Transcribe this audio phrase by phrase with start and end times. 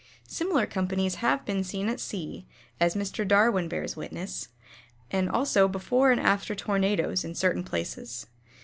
[0.27, 2.47] Similar companies have been seen at sea,
[2.79, 3.21] as Mr.
[3.23, 4.47] Darwin bears witness,
[5.13, 8.25] also before and after tornadoes in certain places.